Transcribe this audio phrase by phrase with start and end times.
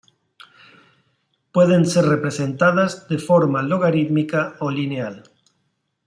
[1.51, 5.21] Pueden ser representadas de forma logarítmica o lineal.